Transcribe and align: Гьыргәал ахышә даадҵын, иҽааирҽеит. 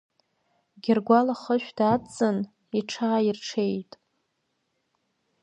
Гьыргәал 0.83 1.27
ахышә 1.33 1.71
даадҵын, 1.77 2.37
иҽааирҽеит. 2.79 3.91